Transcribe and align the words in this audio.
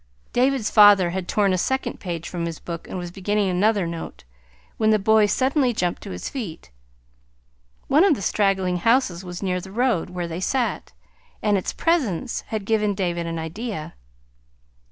David's 0.33 0.71
father 0.71 1.11
had 1.11 1.27
torn 1.27 1.53
a 1.53 1.59
second 1.59 1.99
page 1.99 2.27
from 2.27 2.47
his 2.47 2.57
book 2.57 2.87
and 2.87 2.97
was 2.97 3.11
beginning 3.11 3.49
another 3.51 3.85
note, 3.85 4.23
when 4.77 4.89
the 4.89 4.97
boy 4.97 5.27
suddenly 5.27 5.73
jumped 5.73 6.01
to 6.01 6.09
his 6.09 6.27
feet. 6.27 6.71
One 7.85 8.03
of 8.03 8.15
the 8.15 8.23
straggling 8.23 8.77
houses 8.77 9.23
was 9.23 9.43
near 9.43 9.61
the 9.61 9.71
road 9.71 10.09
where 10.09 10.27
they 10.27 10.39
sat, 10.39 10.91
and 11.43 11.55
its 11.55 11.71
presence 11.71 12.41
had 12.47 12.65
given 12.65 12.95
David 12.95 13.27
an 13.27 13.37
idea. 13.37 13.93